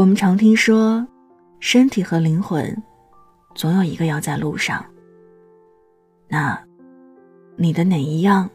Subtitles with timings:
[0.00, 1.06] 我们常听说，
[1.58, 2.74] 身体和灵魂，
[3.54, 4.82] 总有一个要在路上。
[6.26, 6.58] 那，
[7.54, 8.48] 你的哪一样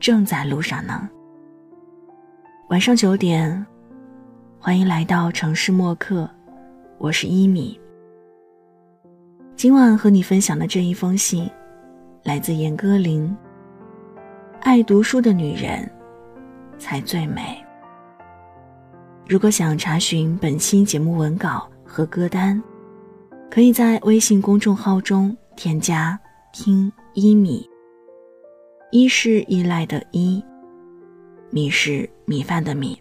[0.00, 1.08] 正在路上呢？
[2.70, 3.64] 晚上九点，
[4.58, 6.28] 欢迎来到城市默客，
[6.98, 7.80] 我是一米。
[9.54, 11.48] 今晚和你分享的这一封信，
[12.24, 13.32] 来自严歌苓。
[14.62, 15.88] 爱读书的女人，
[16.78, 17.64] 才最美。
[19.30, 22.60] 如果想查询本期节目文稿和歌单，
[23.48, 26.18] 可以在微信公众号中添加
[26.52, 27.64] “听一米”。
[28.90, 30.42] 一是依赖的依，
[31.50, 33.00] 米是米饭的米。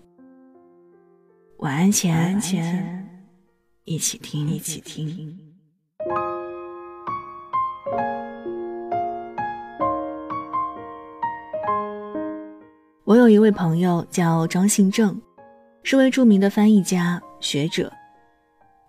[1.58, 2.40] 晚安前，
[3.86, 5.36] 一起听，一起听。
[13.04, 15.20] 我有一位朋友叫张信正。
[15.84, 17.92] 是位著名的翻译家、学者，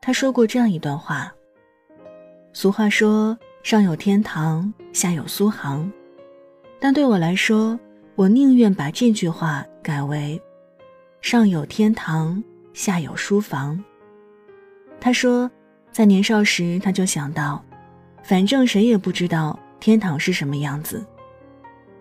[0.01, 1.33] 他说过这样一段话：
[2.53, 5.91] 俗话说“上有天堂，下有苏杭”，
[6.81, 7.79] 但对我来说，
[8.17, 10.41] 我宁愿把这句话改为
[11.23, 12.43] “上有天堂，
[12.75, 13.83] 下有书房”。
[15.01, 15.51] 他说，
[15.93, 17.65] 在年少时他就想到，
[18.23, 21.03] 反正谁也不知道天堂是什么样子，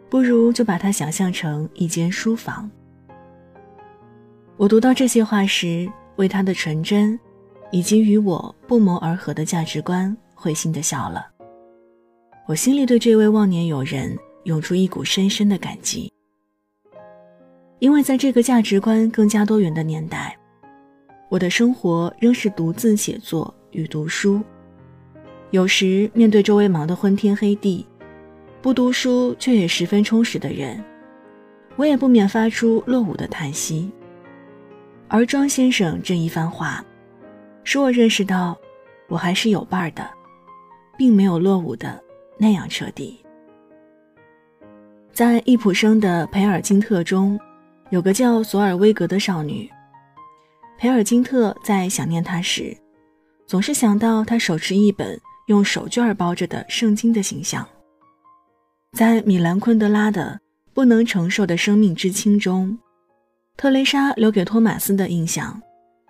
[0.10, 2.70] 不如就把它想象成一间书房。
[4.60, 7.18] 我读到这些话时，为他的纯真，
[7.72, 11.26] 以及与我不谋而合的价值观，会心的笑了。
[12.46, 16.12] 我心里对这位忘年友人涌出一股深深的感激，
[17.80, 20.38] 因为在这个价值观更加多元的年代，
[21.30, 24.42] 我的生活仍是独自写作与读书。
[25.52, 27.88] 有时面对周围忙得昏天黑地，
[28.62, 30.84] 不读书却也十分充实的人，
[31.78, 33.90] 我也不免发出落伍的叹息。
[35.12, 36.86] 而庄先生这一番话，
[37.64, 38.56] 使我认识到，
[39.08, 40.08] 我还是有伴儿的，
[41.00, 42.00] 并没有落伍的
[42.38, 43.20] 那样彻底。
[45.12, 47.40] 在易卜生的《培尔金特》中，
[47.90, 49.68] 有个叫索尔威格的少女。
[50.78, 52.78] 培尔金特在想念她时，
[53.48, 57.68] 总是想到她手持一本用手绢包着的圣经的形象。
[58.94, 60.40] 在米兰昆德拉的
[60.72, 62.78] 《不能承受的生命之轻》中。
[63.60, 65.62] 特蕾莎留给托马斯的印象，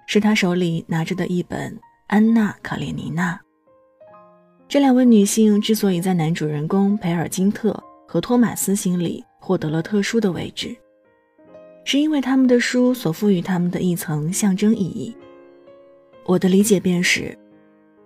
[0.05, 1.73] 是他手里拿着的一本
[2.05, 3.33] 《安娜·卡列尼娜》。
[4.67, 10.77] 这两位女性之所以在男主人公培尔金特和托马斯心里获得了特殊的位置，
[11.85, 15.17] 是因为他们的书所赋予他们的一层象征意义。
[16.27, 17.35] 我的理解便是，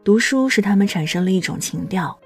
[0.06, 2.18] 读书使他们产生了一种情调，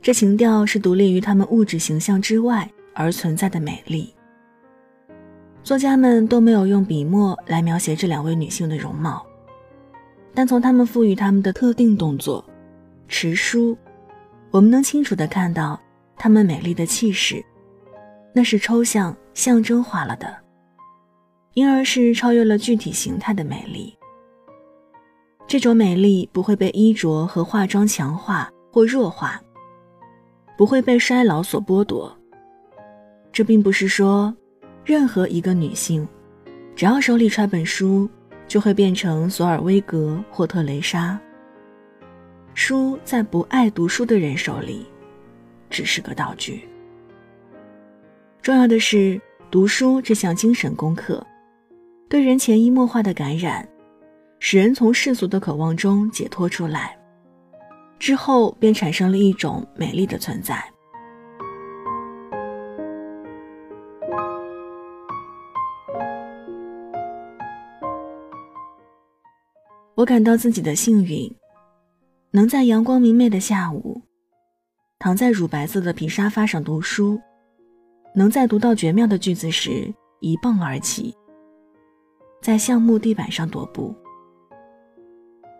[0.00, 4.14] 这情调是独立于他们物质形象之外而存在的美丽。
[5.62, 9.24] 作家们都没有用笔墨来描写这两位女性的容貌，
[10.34, 12.44] 但从她们赋予她们的特定动作——
[13.06, 13.76] 持书，
[14.50, 15.78] 我们能清楚地看到
[16.16, 17.44] 她们美丽的气势，
[18.32, 20.34] 那是抽象象征化了的，
[21.52, 23.96] 因而是超越了具体形态的美丽。
[25.46, 29.40] 这种美丽不会被衣着和化妆强化或弱化，
[30.56, 32.16] 不会被衰老所剥夺。
[33.30, 34.34] 这并不是说。
[34.84, 36.06] 任何一个女性，
[36.74, 38.08] 只要手里揣本书，
[38.48, 41.18] 就会变成索尔威格或特蕾莎。
[42.54, 44.84] 书在不爱读书的人手里，
[45.68, 46.68] 只是个道具。
[48.42, 49.20] 重要的是，
[49.50, 51.24] 读书这项精神功课，
[52.08, 53.66] 对人潜移默化的感染，
[54.40, 56.98] 使人从世俗的渴望中解脱出来，
[57.98, 60.62] 之后便产生了一种美丽的存在。
[70.00, 71.30] 我感到自己的幸运，
[72.30, 74.00] 能在阳光明媚的下午，
[74.98, 77.20] 躺在乳白色的皮沙发上读书，
[78.14, 81.14] 能在读到绝妙的句子时一蹦而起，
[82.40, 83.94] 在橡木地板上踱步。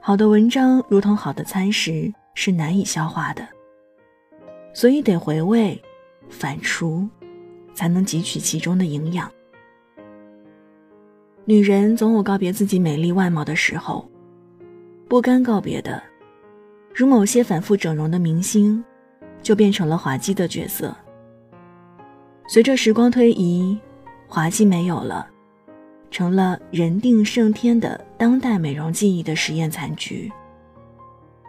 [0.01, 3.47] 好的文章如同好的餐食，是难以消化的，
[4.73, 5.79] 所以得回味、
[6.31, 7.07] 反刍，
[7.75, 9.31] 才能汲取其中的营养。
[11.45, 14.10] 女人总有告别自己美丽外貌的时候。
[15.11, 16.01] 不甘告别的，
[16.95, 18.83] 如某些反复整容的明星，
[19.43, 20.97] 就变成了滑稽的角色。
[22.47, 23.77] 随着时光推移，
[24.29, 25.29] 滑稽没有了，
[26.13, 30.31] 成了人定胜天的当代美容技艺的实验残局。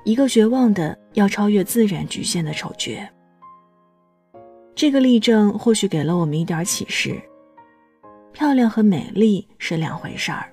[0.05, 3.07] 一个绝望的要超越自然局限的丑角。
[4.73, 7.21] 这个例证或许给了我们一点启示：
[8.33, 10.51] 漂亮和美丽是两回事儿。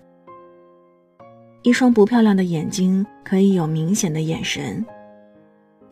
[1.62, 4.84] 一双不漂亮的眼睛可以有明显的眼神，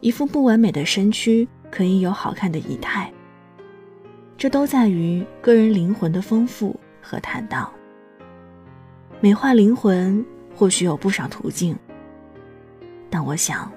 [0.01, 3.13] 一副不完美的身躯可以有好看的仪态。
[4.39, 7.71] 这都在于个人灵魂的丰富和坦荡。
[9.21, 10.25] 美化灵魂
[10.55, 11.77] 或许有不少途径，
[13.11, 13.71] 但我想，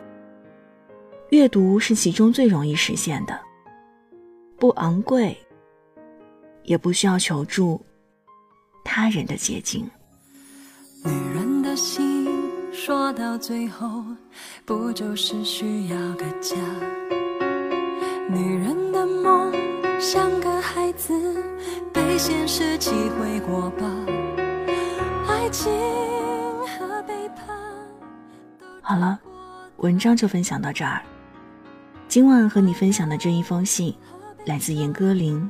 [1.31, 3.39] 阅读是其中最容易实现的，
[4.57, 5.35] 不昂贵，
[6.63, 7.81] 也不需要求助
[8.83, 9.89] 他人的捷径。
[11.79, 12.27] 心
[12.73, 14.03] 说到最后，
[14.65, 16.57] 不就是需要个家？
[18.29, 19.49] 女人的梦
[19.97, 21.13] 像个孩子，
[21.93, 23.89] 被现实击毁过吧。
[25.25, 25.71] 爱情
[26.67, 27.47] 和背叛。
[28.81, 29.17] 好了，
[29.77, 31.01] 文章就分享到这儿。
[32.09, 33.95] 今晚和你分享的这一封信，
[34.45, 35.47] 来自严歌苓。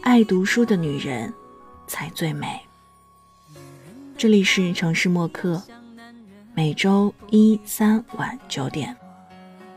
[0.00, 1.30] 爱读书的女人，
[1.86, 2.58] 才最美。
[4.20, 5.62] 这里是城市默客，
[6.52, 8.94] 每周一、三晚九点，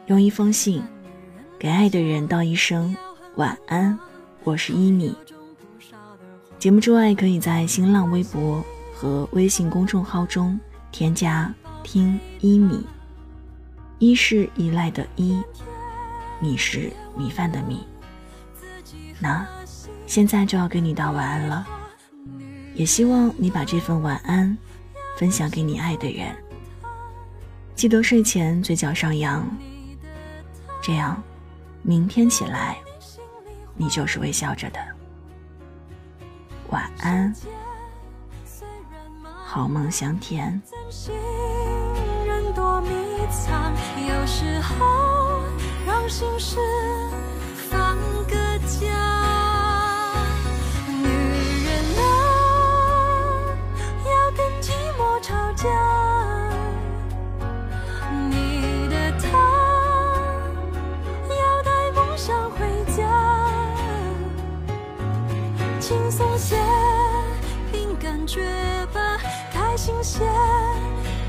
[0.07, 0.83] 用一封信
[1.57, 2.93] 给爱的人道一声
[3.37, 3.97] 晚安。
[4.43, 5.15] 我是一米。
[6.59, 8.61] 节目之外，可以在新浪微博
[8.93, 10.59] 和微信公众号中
[10.91, 11.49] 添加
[11.81, 12.85] “听一米”，
[13.97, 15.41] 一是依赖的依，
[16.41, 17.87] 米是米饭的米。
[19.21, 19.47] 那
[20.05, 21.65] 现在就要跟你道晚安了。
[22.75, 24.57] 也希望你把这份晚安
[25.17, 26.35] 分享给你爱的人。
[27.75, 29.45] 记得睡前嘴角上扬，
[30.81, 31.21] 这样
[31.81, 32.77] 明天起来
[33.75, 34.79] 你就是微笑着的。
[36.69, 37.33] 晚安，
[39.43, 40.61] 好梦香甜。
[44.07, 45.41] 有时候
[45.85, 46.57] 让心事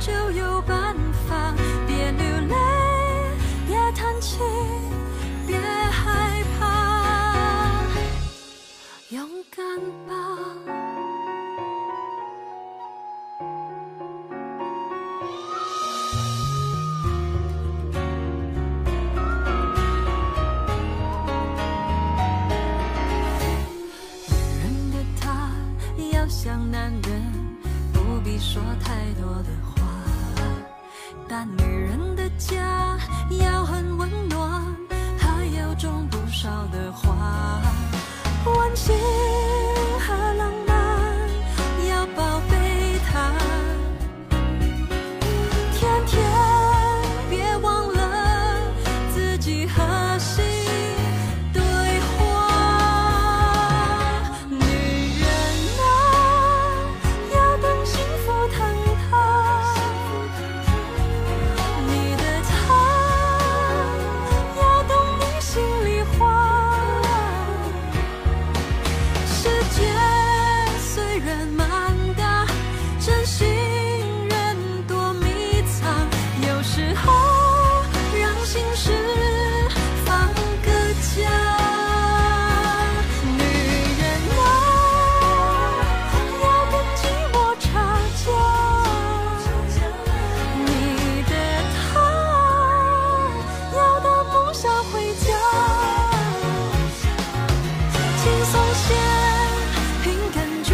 [0.00, 0.83] 就有把
[37.24, 37.62] 啊
[38.44, 39.23] 万千
[94.64, 95.26] 找回家
[98.16, 98.94] 轻松些
[100.02, 100.72] 凭感觉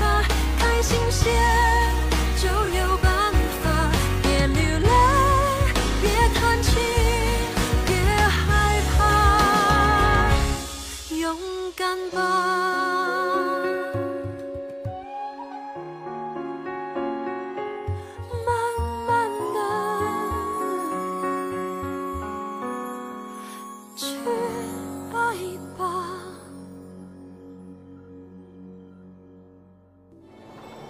[0.00, 0.24] 吧
[0.58, 1.28] 开心些
[2.40, 3.30] 就有办
[3.62, 3.90] 法
[4.22, 4.88] 别流泪
[6.00, 6.78] 别叹气
[7.84, 7.94] 别
[8.26, 10.30] 害怕
[11.14, 11.36] 勇
[11.76, 12.16] 敢吧